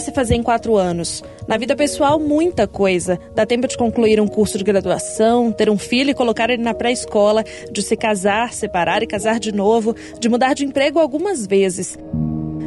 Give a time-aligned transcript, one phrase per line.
[0.00, 1.22] para se fazer em quatro anos.
[1.46, 3.18] Na vida pessoal, muita coisa.
[3.34, 6.72] Dá tempo de concluir um curso de graduação, ter um filho e colocar ele na
[6.72, 11.98] pré-escola, de se casar, separar e casar de novo, de mudar de emprego algumas vezes.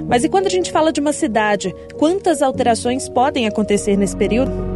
[0.08, 1.74] Mas e quando a gente fala de uma cidade?
[1.98, 4.73] Quantas alterações podem acontecer nesse período?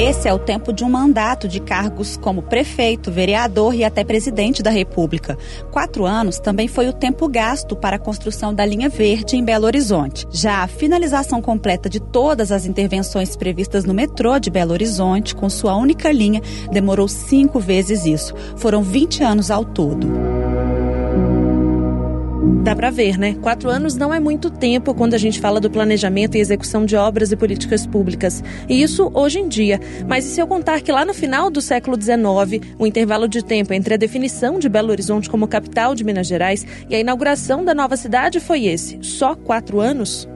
[0.00, 4.62] Esse é o tempo de um mandato de cargos como prefeito, vereador e até presidente
[4.62, 5.36] da República.
[5.70, 9.66] Quatro anos também foi o tempo gasto para a construção da linha verde em Belo
[9.66, 10.26] Horizonte.
[10.30, 15.50] Já a finalização completa de todas as intervenções previstas no metrô de Belo Horizonte, com
[15.50, 16.40] sua única linha,
[16.72, 18.34] demorou cinco vezes isso.
[18.56, 20.29] Foram 20 anos ao todo.
[22.62, 23.34] Dá para ver, né?
[23.40, 26.94] Quatro anos não é muito tempo quando a gente fala do planejamento e execução de
[26.94, 28.44] obras e políticas públicas.
[28.68, 29.80] E isso hoje em dia.
[30.06, 33.42] Mas e se eu contar que lá no final do século XIX, o intervalo de
[33.42, 37.64] tempo entre a definição de Belo Horizonte como capital de Minas Gerais e a inauguração
[37.64, 38.98] da nova cidade foi esse?
[39.00, 40.28] Só quatro anos?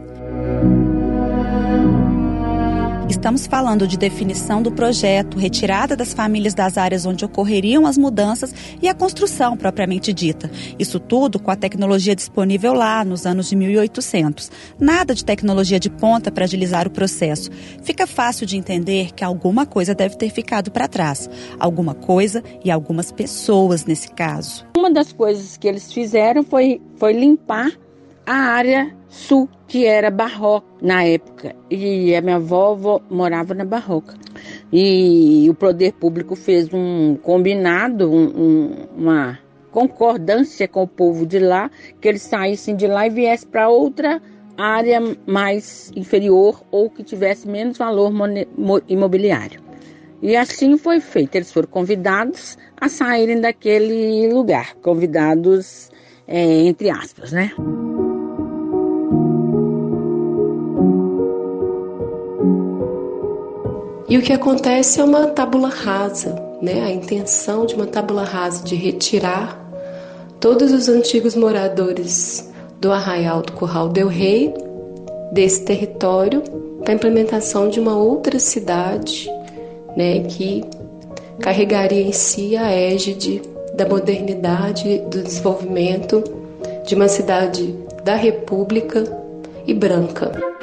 [3.09, 8.55] Estamos falando de definição do projeto, retirada das famílias das áreas onde ocorreriam as mudanças
[8.81, 10.51] e a construção propriamente dita.
[10.79, 14.51] Isso tudo com a tecnologia disponível lá nos anos de 1800.
[14.81, 17.51] Nada de tecnologia de ponta para agilizar o processo.
[17.83, 21.29] Fica fácil de entender que alguma coisa deve ter ficado para trás.
[21.59, 24.65] Alguma coisa e algumas pessoas nesse caso.
[24.77, 27.71] Uma das coisas que eles fizeram foi, foi limpar
[28.27, 31.55] a área sul, que era barroca na época.
[31.71, 34.15] E a minha avó morava na barroca.
[34.73, 39.39] E o poder público fez um combinado, um, um, uma
[39.71, 44.23] concordância com o povo de lá, que eles saíssem de lá e viessem para outra
[44.57, 48.13] área mais inferior ou que tivesse menos valor
[48.89, 49.61] imobiliário.
[50.23, 51.35] E assim foi feito.
[51.35, 55.91] Eles foram convidados a saírem daquele lugar, convidados
[56.27, 57.53] é, entre aspas, né?
[64.15, 66.85] E o que acontece é uma tábula rasa, né?
[66.85, 69.59] a intenção de uma tábula rasa de retirar
[70.39, 72.49] todos os antigos moradores
[72.81, 74.55] do Arraial do Curral del Rei
[75.33, 76.43] desse território
[76.85, 79.29] para a implementação de uma outra cidade
[79.97, 80.63] né, que
[81.41, 83.43] carregaria em si a égide
[83.75, 86.23] da modernidade, do desenvolvimento
[86.87, 87.75] de uma cidade
[88.05, 89.03] da República
[89.67, 90.55] e branca.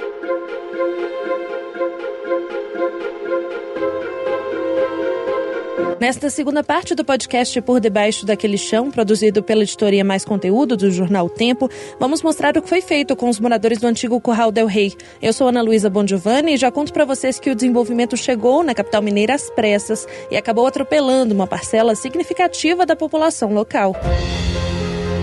[6.01, 10.89] Nesta segunda parte do podcast Por Debaixo daquele Chão, produzido pela editoria Mais Conteúdo do
[10.89, 11.69] jornal Tempo,
[11.99, 14.95] vamos mostrar o que foi feito com os moradores do antigo Curral del Rei.
[15.21, 18.73] Eu sou Ana Luísa Bongiovanni e já conto para vocês que o desenvolvimento chegou na
[18.73, 23.95] capital mineira às pressas e acabou atropelando uma parcela significativa da população local.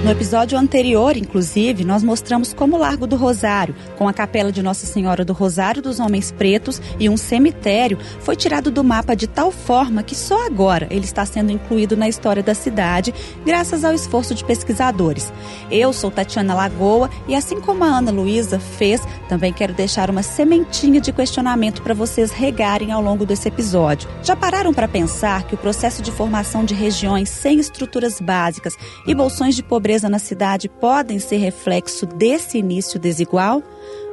[0.04, 4.62] No episódio anterior, inclusive, nós mostramos como o Largo do Rosário, com a capela de
[4.62, 9.26] Nossa Senhora do Rosário dos Homens Pretos e um cemitério, foi tirado do mapa de
[9.26, 13.12] tal forma que só agora ele está sendo incluído na história da cidade,
[13.44, 15.32] graças ao esforço de pesquisadores.
[15.68, 20.22] Eu sou Tatiana Lagoa e, assim como a Ana Luísa fez, também quero deixar uma
[20.22, 24.08] sementinha de questionamento para vocês regarem ao longo desse episódio.
[24.22, 29.12] Já pararam para pensar que o processo de formação de regiões sem estruturas básicas e
[29.12, 33.62] bolsões de pobreza pobreza na cidade podem ser reflexo desse início desigual?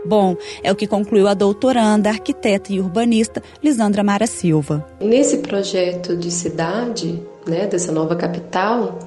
[0.06, 4.88] Bom, é o que concluiu a doutoranda, arquiteta e urbanista Lisandra Mara Silva.
[5.02, 9.00] Nesse projeto de cidade, né, dessa nova capital,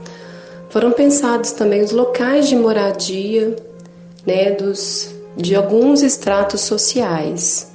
[0.69, 3.57] foram pensados também os locais de moradia
[4.27, 5.09] né, dos,
[5.39, 7.73] de alguns estratos sociais.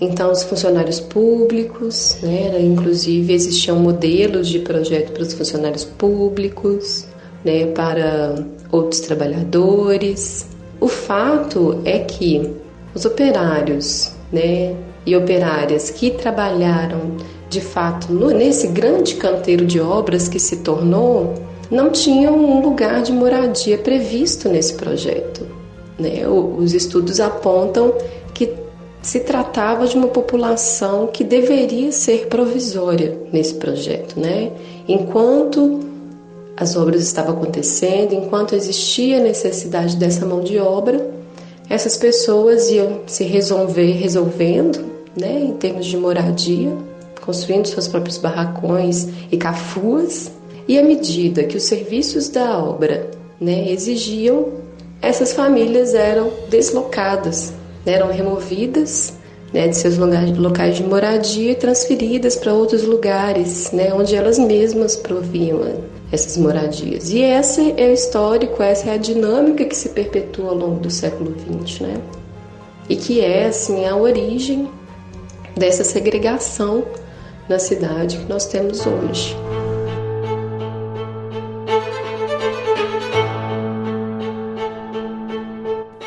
[0.00, 7.06] Então, os funcionários públicos, né, inclusive existiam modelos de projeto para os funcionários públicos,
[7.44, 8.34] né, para
[8.70, 10.46] outros trabalhadores.
[10.80, 12.50] O fato é que
[12.94, 14.74] os operários né,
[15.06, 17.16] e operárias que trabalharam
[17.48, 21.34] de fato no, nesse grande canteiro de obras que se tornou
[21.70, 25.46] não tinham um lugar de moradia previsto nesse projeto.
[25.98, 26.26] Né?
[26.26, 27.94] Os estudos apontam
[28.34, 28.52] que
[29.00, 34.52] se tratava de uma população que deveria ser provisória nesse projeto, né?
[34.86, 35.80] Enquanto
[36.56, 41.10] as obras estavam acontecendo, enquanto existia necessidade dessa mão de obra,
[41.68, 44.84] essas pessoas iam se resolver resolvendo,
[45.16, 46.72] né, em termos de moradia,
[47.24, 50.30] construindo seus próprios barracões e cafuas,
[50.68, 53.10] e à medida que os serviços da obra,
[53.40, 54.48] né, exigiam,
[55.00, 57.52] essas famílias eram deslocadas,
[57.84, 59.14] né, eram removidas
[59.52, 64.96] né, de seus locais de moradia e transferidas para outros lugares, né, onde elas mesmas
[64.96, 65.62] proviam
[66.12, 67.10] essas moradias.
[67.10, 70.90] E esse é o histórico, essa é a dinâmica que se perpetua ao longo do
[70.90, 72.02] século XX, né?
[72.88, 74.68] e que é assim a origem
[75.56, 76.84] dessa segregação
[77.48, 79.36] na cidade que nós temos hoje.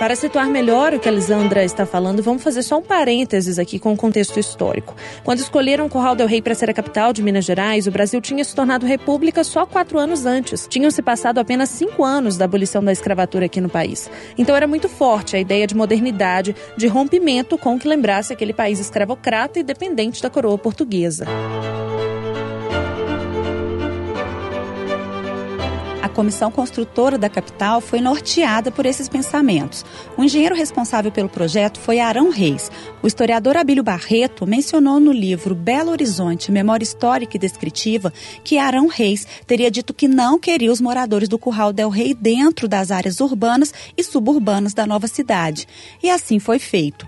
[0.06, 3.80] Para situar melhor o que a Lisandra está falando, vamos fazer só um parênteses aqui
[3.80, 4.96] com o contexto histórico.
[5.24, 8.44] Quando escolheram Curral del Rei para ser a capital de Minas Gerais, o Brasil tinha
[8.44, 10.68] se tornado república só quatro anos antes.
[10.70, 14.08] Tinham se passado apenas cinco anos da abolição da escravatura aqui no país.
[14.38, 18.54] Então era muito forte a ideia de modernidade, de rompimento com o que lembrasse aquele
[18.54, 21.26] país escravocrata e dependente da coroa portuguesa.
[26.16, 29.86] Comissão construtora da capital foi norteada por esses pensamentos.
[30.18, 32.72] O engenheiro responsável pelo projeto foi Arão Reis.
[33.04, 38.14] O historiador Abílio Barreto mencionou no livro Belo Horizonte, Memória Histórica e Descritiva,
[38.44, 42.68] que Arão Reis teria dito que não queria os moradores do Curral del Rei dentro
[42.68, 45.68] das áreas urbanas e suburbanas da nova cidade.
[46.02, 47.06] E assim foi feito.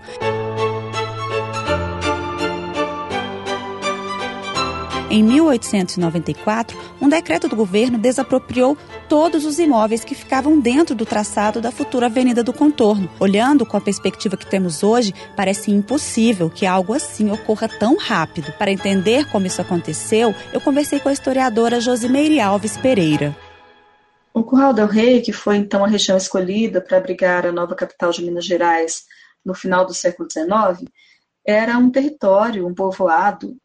[5.10, 8.76] Em 1894, um decreto do governo desapropriou
[9.08, 13.10] todos os imóveis que ficavam dentro do traçado da futura Avenida do Contorno.
[13.18, 18.52] Olhando com a perspectiva que temos hoje, parece impossível que algo assim ocorra tão rápido.
[18.52, 23.34] Para entender como isso aconteceu, eu conversei com a historiadora Josimeire Alves Pereira.
[24.34, 28.10] O Curral del Rei, que foi então a região escolhida para abrigar a nova capital
[28.10, 29.04] de Minas Gerais
[29.44, 30.88] no final do século XIX,
[31.46, 33.56] era um território, um povoado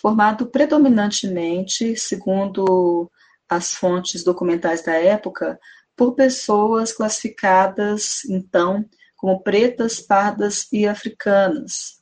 [0.00, 3.10] formado predominantemente, segundo
[3.50, 5.58] as fontes documentais da época,
[5.96, 8.84] por pessoas classificadas, então,
[9.16, 12.00] como pretas, pardas e africanas.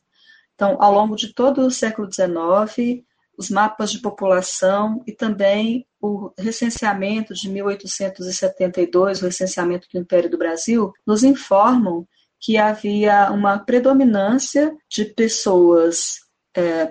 [0.55, 3.03] Então, ao longo de todo o século XIX,
[3.37, 10.37] os mapas de população e também o recenseamento de 1872, o recenseamento do Império do
[10.37, 12.06] Brasil, nos informam
[12.41, 16.28] que havia uma predominância de pessoas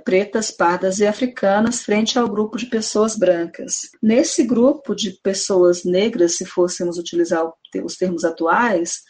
[0.05, 3.89] pretas, pardas e africanas frente ao grupo de pessoas brancas.
[4.01, 7.43] Nesse grupo de pessoas negras, se fôssemos utilizar
[7.83, 9.01] os termos atuais,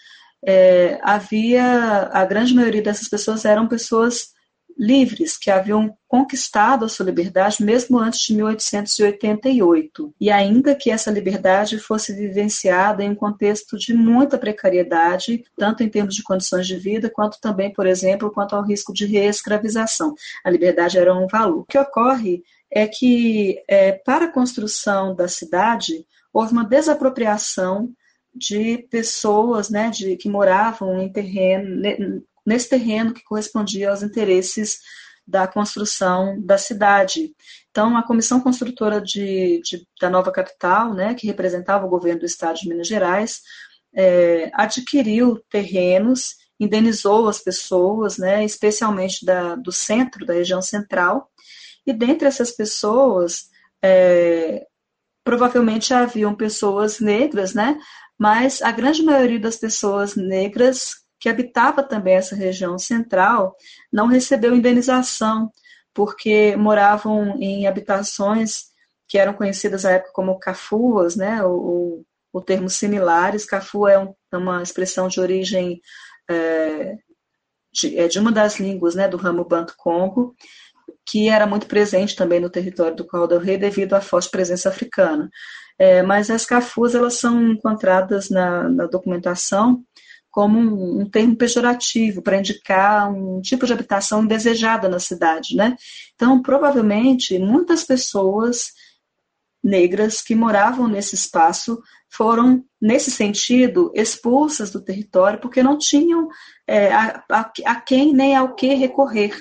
[0.45, 4.36] é, havia a grande maioria dessas pessoas eram pessoas
[4.77, 10.13] livres que haviam conquistado a sua liberdade mesmo antes de 1888.
[10.19, 15.89] E ainda que essa liberdade fosse vivenciada em um contexto de muita precariedade, tanto em
[15.89, 20.13] termos de condições de vida, quanto também, por exemplo, quanto ao risco de reescravização.
[20.43, 21.59] A liberdade era um valor.
[21.59, 27.91] O que ocorre é que, é, para a construção da cidade, houve uma desapropriação
[28.37, 34.79] de pessoas né, de, que moravam em terreno, nesse terreno que correspondia aos interesses
[35.27, 37.35] da construção da cidade.
[37.69, 42.25] Então, a comissão construtora de, de, da nova capital, né, que representava o governo do
[42.25, 43.41] estado de Minas Gerais,
[43.93, 51.29] é, adquiriu terrenos, indenizou as pessoas, né, especialmente da, do centro, da região central,
[51.85, 53.49] e dentre essas pessoas,
[53.83, 54.65] é,
[55.21, 57.77] provavelmente haviam pessoas negras, né,
[58.17, 63.55] mas a grande maioria das pessoas negras que habitava também essa região central,
[63.91, 65.51] não recebeu indenização,
[65.93, 68.67] porque moravam em habitações
[69.07, 73.45] que eram conhecidas à época como cafuas, né, ou, ou termos similares.
[73.45, 75.81] Cafu é, um, é uma expressão de origem
[76.29, 76.97] é,
[77.71, 80.35] de, é de, uma das línguas né, do ramo Banto-Congo,
[81.05, 84.69] que era muito presente também no território do Qual del Rei devido à forte presença
[84.69, 85.29] africana.
[85.79, 89.83] É, mas as cafuas elas são encontradas na, na documentação
[90.31, 95.75] como um, um termo pejorativo para indicar um tipo de habitação indesejada na cidade, né?
[96.15, 98.73] Então, provavelmente, muitas pessoas
[99.63, 106.29] negras que moravam nesse espaço foram, nesse sentido, expulsas do território porque não tinham
[106.65, 109.35] é, a, a, a quem nem ao que recorrer.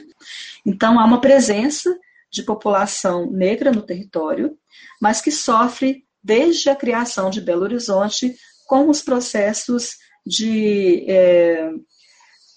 [0.64, 1.96] Então, há uma presença
[2.30, 4.56] de população negra no território,
[5.00, 8.34] mas que sofre desde a criação de Belo Horizonte
[8.66, 11.70] com os processos de é,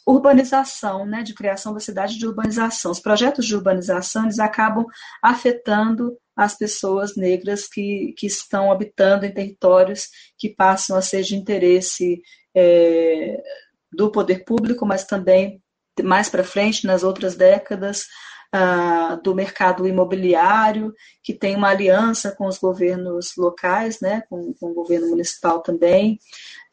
[0.06, 2.92] urbanização, né, de criação da cidade de urbanização.
[2.92, 4.86] Os projetos de urbanização eles acabam
[5.22, 10.08] afetando as pessoas negras que, que estão habitando em territórios
[10.38, 12.22] que passam a ser de interesse
[12.56, 13.42] é,
[13.92, 15.62] do poder público, mas também
[16.04, 18.06] mais para frente, nas outras décadas,
[18.52, 24.72] ah, do mercado imobiliário, que tem uma aliança com os governos locais, né, com, com
[24.72, 26.20] o governo municipal também,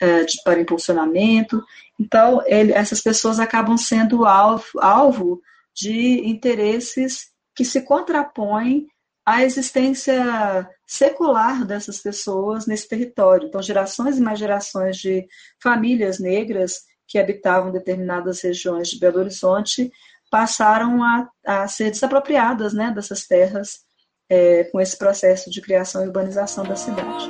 [0.00, 1.62] ah, de, para impulsionamento.
[2.00, 5.42] Então, ele, essas pessoas acabam sendo alvo, alvo
[5.74, 8.86] de interesses que se contrapõem
[9.24, 13.48] à existência secular dessas pessoas nesse território.
[13.48, 15.26] Então, gerações e mais gerações de
[15.60, 19.90] famílias negras que habitavam determinadas regiões de Belo Horizonte
[20.30, 23.80] passaram a, a ser desapropriadas né, dessas terras
[24.28, 27.28] é, com esse processo de criação e urbanização da cidade.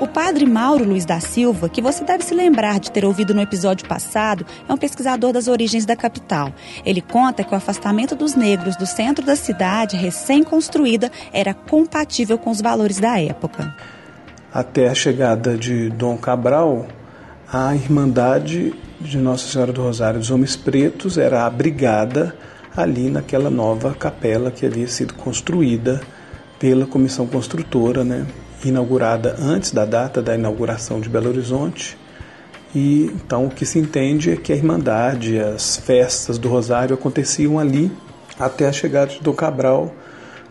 [0.00, 3.42] O padre Mauro Luiz da Silva, que você deve se lembrar de ter ouvido no
[3.42, 6.54] episódio passado, é um pesquisador das origens da capital.
[6.86, 12.48] Ele conta que o afastamento dos negros do centro da cidade, recém-construída, era compatível com
[12.50, 13.76] os valores da época.
[14.50, 16.86] Até a chegada de Dom Cabral,
[17.52, 22.36] a Irmandade de Nossa Senhora do Rosário dos Homens Pretos era abrigada
[22.76, 26.00] ali naquela nova capela que havia sido construída
[26.58, 28.26] pela comissão construtora, né?
[28.62, 31.96] inaugurada antes da data da inauguração de Belo Horizonte.
[32.74, 37.58] E então o que se entende é que a Irmandade, as festas do Rosário aconteciam
[37.58, 37.90] ali
[38.38, 39.94] até a chegada de Dom Cabral,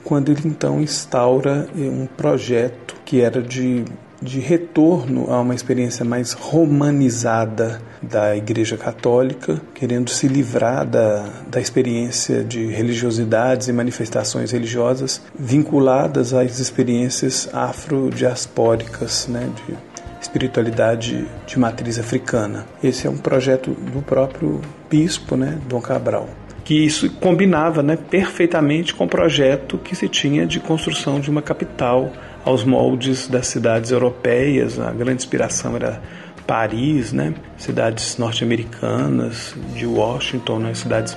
[0.04, 3.86] quando ele então instaura um projeto que era de
[4.22, 11.60] de retorno a uma experiência mais romanizada da Igreja Católica, querendo se livrar da, da
[11.60, 19.78] experiência de religiosidades e manifestações religiosas vinculadas às experiências afrodiaspóricas, né, de
[20.22, 22.66] espiritualidade de matriz africana.
[22.84, 26.28] Esse é um projeto do próprio bispo, né, Dom Cabral
[26.70, 31.42] que isso combinava né, perfeitamente com o projeto que se tinha de construção de uma
[31.42, 32.12] capital
[32.44, 34.80] aos moldes das cidades europeias.
[34.80, 36.02] A grande inspiração era
[36.50, 37.36] Paris, né?
[37.58, 40.74] cidades norte-americanas, de Washington, né?
[40.74, 41.16] cidades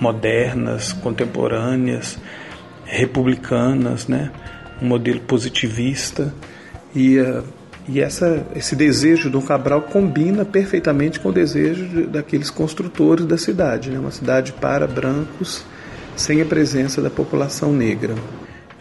[0.00, 2.18] modernas, contemporâneas,
[2.84, 4.30] republicanas, né?
[4.80, 6.32] um modelo positivista.
[6.94, 7.44] E, uh,
[7.86, 13.36] e essa, esse desejo do Cabral combina perfeitamente com o desejo de, daqueles construtores da
[13.36, 13.98] cidade, né?
[13.98, 15.62] uma cidade para brancos,
[16.16, 18.14] sem a presença da população negra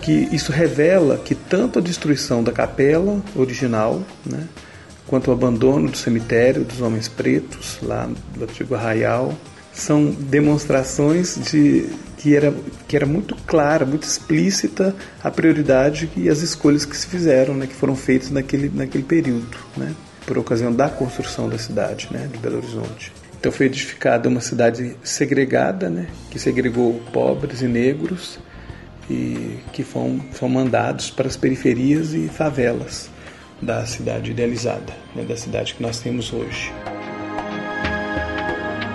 [0.01, 4.48] que isso revela que tanto a destruição da capela original, né,
[5.08, 9.34] quanto o abandono do cemitério dos homens pretos lá do antigo arraial
[9.74, 12.53] são demonstrações de que era,
[12.88, 17.65] que era muito clara, muito explícita a prioridade e as escolhas que se fizeram, né,
[17.65, 22.38] que foram feitas naquele, naquele período, né, por ocasião da construção da cidade né, de
[22.38, 23.13] Belo Horizonte.
[23.39, 28.38] Então foi edificada uma cidade segregada, né, que segregou pobres e negros,
[29.09, 33.09] e que foram, foram mandados para as periferias e favelas
[33.61, 36.71] da cidade idealizada, né, da cidade que nós temos hoje.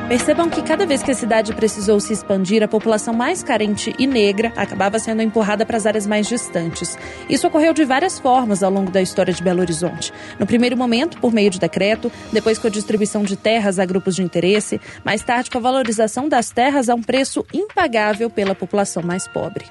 [0.09, 4.06] Percebam que cada vez que a cidade precisou se expandir, a população mais carente e
[4.06, 6.99] negra acabava sendo empurrada para as áreas mais distantes.
[7.28, 10.12] Isso ocorreu de várias formas ao longo da história de Belo Horizonte.
[10.38, 14.14] No primeiro momento, por meio de decreto, depois com a distribuição de terras a grupos
[14.14, 19.02] de interesse, mais tarde com a valorização das terras a um preço impagável pela população
[19.02, 19.64] mais pobre.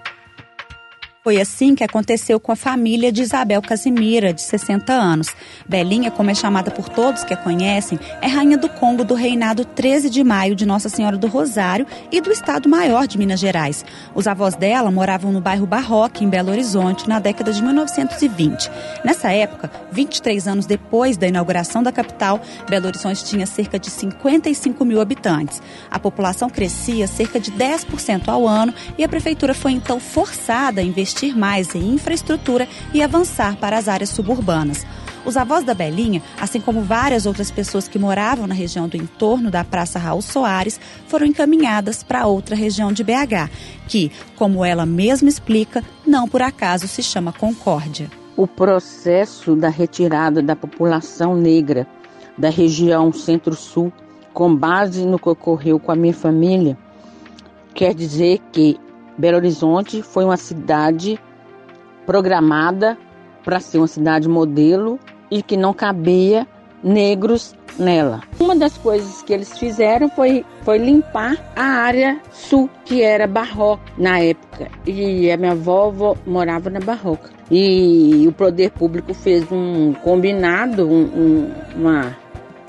[1.23, 5.29] Foi assim que aconteceu com a família de Isabel Casimira, de 60 anos.
[5.65, 9.63] Belinha, como é chamada por todos que a conhecem, é rainha do Congo do reinado
[9.63, 13.85] 13 de maio de Nossa Senhora do Rosário e do Estado Maior de Minas Gerais.
[14.13, 18.69] Os avós dela moravam no bairro Barroque, em Belo Horizonte, na década de 1920.
[19.05, 24.83] Nessa época, 23 anos depois da inauguração da capital, Belo Horizonte tinha cerca de 55
[24.83, 25.61] mil habitantes.
[25.89, 30.83] A população crescia cerca de 10% ao ano e a prefeitura foi então forçada a
[30.83, 34.85] investir investir mais em infraestrutura e avançar para as áreas suburbanas.
[35.25, 39.49] Os avós da Belinha, assim como várias outras pessoas que moravam na região do entorno
[39.49, 43.49] da Praça Raul Soares, foram encaminhadas para outra região de BH,
[43.87, 48.09] que, como ela mesma explica, não por acaso se chama Concórdia.
[48.35, 51.87] O processo da retirada da população negra
[52.37, 53.93] da região Centro-Sul,
[54.33, 56.77] com base no que ocorreu com a minha família,
[57.73, 58.77] quer dizer que
[59.17, 61.19] Belo Horizonte foi uma cidade
[62.05, 62.97] programada
[63.43, 66.47] para ser uma cidade modelo e que não cabia
[66.83, 68.21] negros nela.
[68.39, 73.83] Uma das coisas que eles fizeram foi, foi limpar a área sul, que era barroca
[73.97, 74.69] na época.
[74.85, 77.31] E a minha avó morava na barroca.
[77.49, 82.17] E o poder público fez um combinado, um, um, uma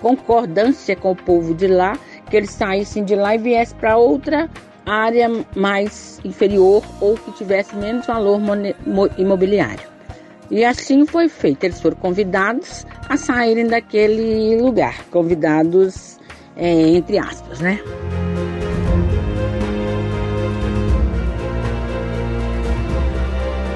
[0.01, 1.99] concordância com o povo de lá,
[2.31, 4.49] que eles saíssem de lá e viessem para outra
[4.87, 8.41] área mais inferior ou que tivesse menos valor
[9.17, 9.95] imobiliário.
[10.51, 11.65] E assim foi feito.
[11.65, 16.19] Eles foram convidados a saírem daquele lugar, convidados
[16.57, 17.81] é, entre aspas, né?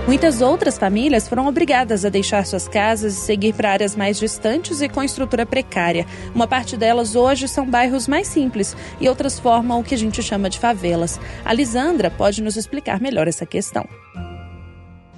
[0.08, 4.80] Muitas outras famílias foram obrigadas a deixar suas casas e seguir para áreas mais distantes
[4.80, 6.06] e com estrutura precária.
[6.34, 10.22] Uma parte delas hoje são bairros mais simples e outras formam o que a gente
[10.22, 11.20] chama de favelas.
[11.44, 13.86] A Lisandra pode nos explicar melhor essa questão.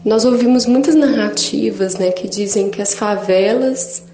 [0.04, 4.09] Nós ouvimos muitas narrativas né, que dizem que as favelas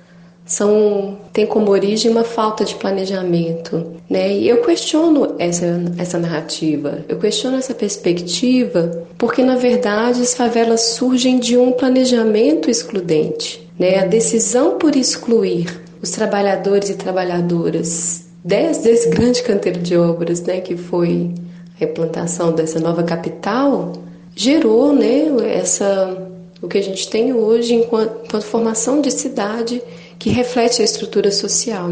[0.46, 4.32] são tem como origem uma falta de planejamento, né?
[4.32, 5.66] E eu questiono essa
[5.98, 12.70] essa narrativa, eu questiono essa perspectiva, porque na verdade as favelas surgem de um planejamento
[12.70, 13.98] excludente, né?
[13.98, 20.60] A decisão por excluir os trabalhadores e trabalhadoras desde esse grande canteiro de obras, né,
[20.60, 21.34] que foi
[21.80, 23.92] a implantação dessa nova capital,
[24.36, 26.22] gerou, né, essa
[26.62, 29.82] o que a gente tem hoje enquanto, enquanto formação de cidade
[30.18, 31.90] que reflete a estrutura social.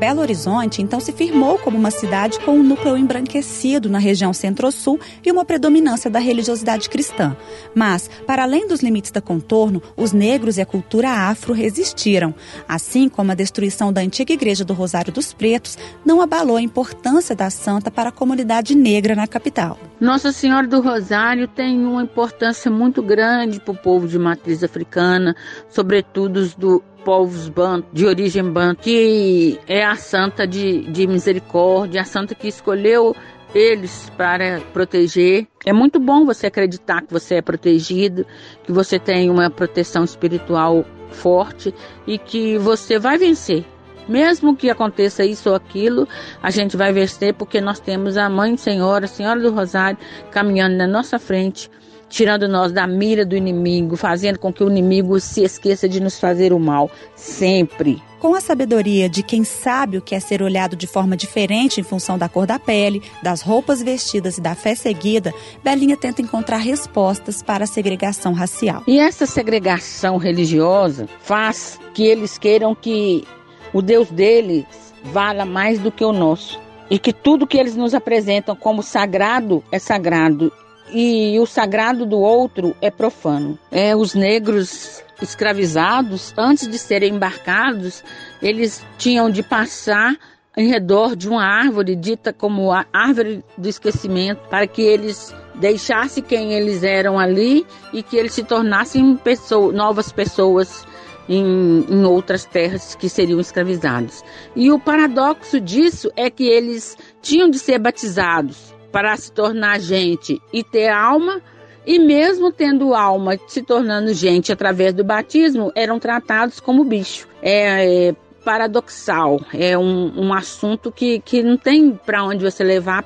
[0.00, 4.98] Belo Horizonte então se firmou como uma cidade com um núcleo embranquecido na região centro-sul
[5.22, 7.36] e uma predominância da religiosidade cristã.
[7.74, 12.34] Mas, para além dos limites da contorno, os negros e a cultura afro resistiram,
[12.66, 17.36] assim como a destruição da antiga igreja do Rosário dos Pretos não abalou a importância
[17.36, 19.78] da santa para a comunidade negra na capital.
[20.00, 25.36] Nossa Senhora do Rosário tem uma importância muito grande para o povo de matriz africana,
[25.68, 32.00] sobretudo os do povos banto, de origem banto, que é a santa de, de misericórdia,
[32.00, 33.14] a santa que escolheu
[33.54, 35.46] eles para proteger.
[35.64, 38.26] É muito bom você acreditar que você é protegido,
[38.64, 41.74] que você tem uma proteção espiritual forte
[42.06, 43.64] e que você vai vencer.
[44.08, 46.08] Mesmo que aconteça isso ou aquilo,
[46.42, 49.98] a gente vai vencer porque nós temos a Mãe Senhora, a Senhora do Rosário,
[50.30, 51.70] caminhando na nossa frente
[52.10, 56.18] tirando nós da mira do inimigo, fazendo com que o inimigo se esqueça de nos
[56.18, 58.02] fazer o mal, sempre.
[58.18, 61.84] Com a sabedoria de quem sabe o que é ser olhado de forma diferente em
[61.84, 65.32] função da cor da pele, das roupas vestidas e da fé seguida,
[65.64, 68.82] Belinha tenta encontrar respostas para a segregação racial.
[68.86, 73.24] E essa segregação religiosa faz que eles queiram que
[73.72, 74.66] o Deus deles
[75.04, 76.60] vala mais do que o nosso.
[76.90, 80.52] E que tudo que eles nos apresentam como sagrado é sagrado
[80.92, 83.58] e o sagrado do outro é profano.
[83.70, 88.02] É, os negros escravizados, antes de serem embarcados,
[88.42, 90.16] eles tinham de passar
[90.56, 96.22] em redor de uma árvore dita como a árvore do esquecimento, para que eles deixassem
[96.22, 100.86] quem eles eram ali e que eles se tornassem pessoa, novas pessoas
[101.28, 104.24] em, em, outras terras que seriam escravizados.
[104.56, 110.40] E o paradoxo disso é que eles tinham de ser batizados para se tornar gente
[110.52, 111.40] e ter alma,
[111.86, 117.26] e mesmo tendo alma, se tornando gente através do batismo, eram tratados como bicho.
[117.42, 123.04] É, é paradoxal, é um, um assunto que, que não tem para onde você levar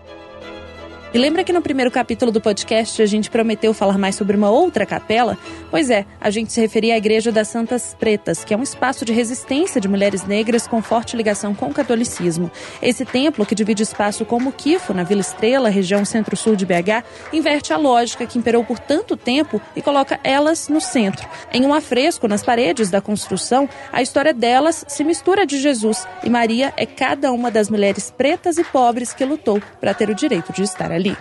[1.15, 4.51] e lembra que no primeiro capítulo do podcast a gente prometeu falar mais sobre uma
[4.51, 5.39] outra capela?
[5.71, 9.05] Pois é, a gente se referia à Igreja das Santas Pretas, que é um espaço
[9.05, 12.51] de resistência de mulheres negras com forte ligação com o catolicismo.
[12.83, 17.73] Esse templo, que divide espaço com Muquifo, na Vila Estrela, região centro-sul de BH, inverte
[17.73, 21.29] a lógica que imperou por tanto tempo e coloca elas no centro.
[21.53, 26.29] Em um afresco nas paredes da construção, a história delas se mistura de Jesus e
[26.29, 30.53] Maria é cada uma das mulheres pretas e pobres que lutou para ter o direito
[30.53, 31.17] de estar ali ali.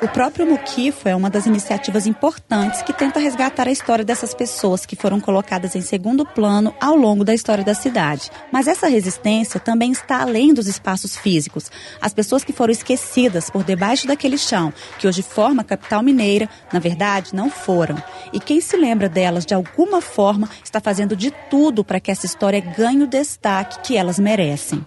[0.00, 4.86] O próprio Muquifo é uma das iniciativas importantes que tenta resgatar a história dessas pessoas
[4.86, 8.30] que foram colocadas em segundo plano ao longo da história da cidade.
[8.52, 11.68] Mas essa resistência também está além dos espaços físicos.
[12.00, 16.48] As pessoas que foram esquecidas por debaixo daquele chão, que hoje forma a capital mineira,
[16.72, 18.00] na verdade, não foram.
[18.32, 22.24] E quem se lembra delas de alguma forma está fazendo de tudo para que essa
[22.24, 24.86] história ganhe o destaque que elas merecem.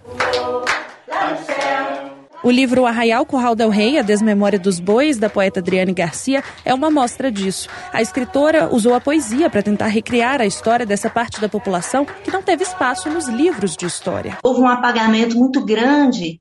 [2.44, 6.74] O livro Arraial Curral del Rei, A Desmemória dos Bois, da poeta Adriane Garcia, é
[6.74, 7.68] uma mostra disso.
[7.92, 12.32] A escritora usou a poesia para tentar recriar a história dessa parte da população que
[12.32, 14.38] não teve espaço nos livros de história.
[14.42, 16.40] Houve um apagamento muito grande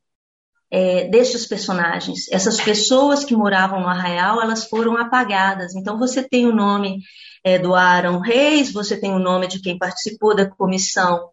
[0.72, 2.28] é, destes personagens.
[2.32, 5.76] Essas pessoas que moravam no Arraial, elas foram apagadas.
[5.76, 6.98] Então você tem o nome
[7.44, 11.30] é, do Aaron Reis, você tem o nome de quem participou da comissão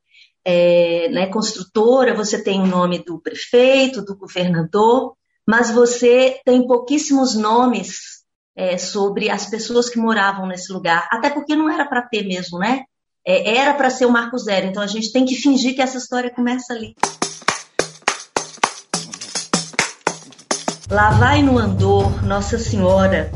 [0.51, 5.13] é, né, construtora, você tem o nome do prefeito, do governador,
[5.47, 8.25] mas você tem pouquíssimos nomes
[8.57, 12.59] é, sobre as pessoas que moravam nesse lugar, até porque não era para ter mesmo,
[12.59, 12.85] né?
[13.27, 15.99] É, era para ser o Marco Zero, então a gente tem que fingir que essa
[15.99, 16.95] história começa ali.
[20.91, 23.31] Lá vai no andor Nossa Senhora,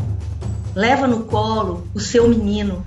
[0.74, 2.82] leva no colo o seu menino.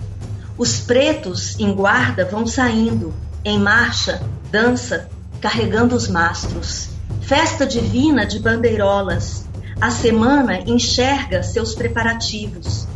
[0.57, 3.13] Os pretos em guarda vão saindo,
[3.45, 5.07] em marcha, dança,
[5.39, 6.89] carregando os mastros.
[7.21, 9.47] Festa divina de bandeirolas.
[9.79, 12.87] A semana enxerga seus preparativos.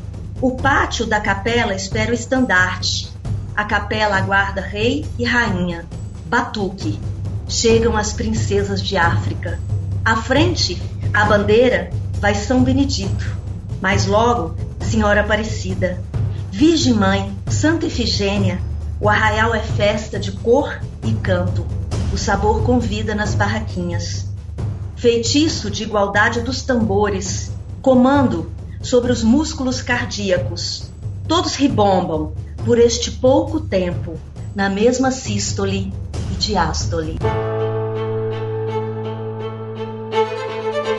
[0.42, 3.12] O pátio da capela espera o estandarte.
[3.56, 5.86] A capela aguarda rei e rainha.
[6.26, 7.00] Batuque.
[7.48, 9.60] Chegam as princesas de África.
[10.04, 10.82] À frente,
[11.14, 13.38] a bandeira vai São Benedito.
[13.82, 16.02] Mais logo, Senhora Aparecida,
[16.52, 18.60] Virgem Mãe, Santa Efigênia,
[19.02, 21.66] o arraial é festa de cor e canto.
[22.14, 24.26] O sabor convida nas barraquinhas.
[24.96, 30.92] Feitiço de igualdade dos tambores, comando sobre os músculos cardíacos.
[31.28, 32.34] Todos ribombam
[32.66, 34.20] por este pouco tempo,
[34.54, 35.94] na mesma sístole
[36.32, 37.18] e diástole.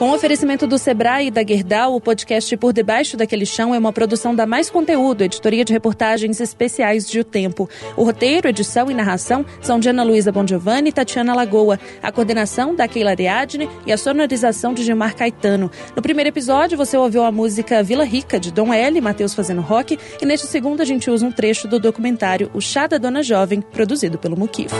[0.01, 3.93] Com oferecimento do Sebrae e da Gerdau, o podcast Por Debaixo daquele Chão é uma
[3.93, 7.69] produção da Mais Conteúdo, editoria de reportagens especiais de O Tempo.
[7.99, 11.79] O roteiro, edição e narração são de Ana Luísa Bongiovanni e Tatiana Lagoa.
[12.03, 15.71] A coordenação da Keila Ariadne e a sonorização de Gilmar Caetano.
[15.95, 19.99] No primeiro episódio, você ouviu a música Vila Rica, de Dom L, Matheus fazendo rock,
[20.19, 23.61] e neste segundo a gente usa um trecho do documentário O Chá da Dona Jovem,
[23.61, 24.75] produzido pelo Muquifo.